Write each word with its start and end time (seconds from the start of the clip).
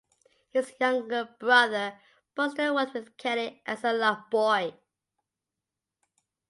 His 0.51 0.73
younger 0.79 1.29
brother, 1.37 1.99
Buster, 2.33 2.73
worked 2.73 2.95
with 2.95 3.15
Kelley 3.17 3.61
as 3.67 3.83
a 3.83 3.93
lot 3.93 4.31
boy. 4.31 4.73